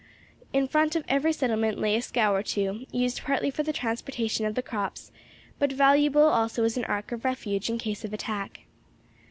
In 0.51 0.67
front 0.67 0.95
of 0.95 1.05
every 1.07 1.31
settlement 1.31 1.77
lay 1.77 1.95
a 1.95 2.01
scow 2.01 2.33
or 2.33 2.41
two, 2.41 2.87
used 2.91 3.21
partly 3.21 3.51
for 3.51 3.61
the 3.61 3.71
transportation 3.71 4.47
of 4.47 4.55
the 4.55 4.63
crops, 4.63 5.11
but 5.59 5.71
valuable 5.71 6.23
also 6.27 6.63
as 6.63 6.75
an 6.75 6.85
ark 6.85 7.11
of 7.11 7.23
refuge 7.23 7.69
in 7.69 7.77
case 7.77 8.03
of 8.03 8.11
attack. 8.11 8.61